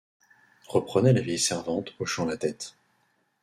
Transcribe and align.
reprenait 0.67 1.13
la 1.13 1.21
vieille 1.21 1.37
servante, 1.37 1.93
hochant 1.99 2.25
la 2.25 2.35
tête. 2.35 2.75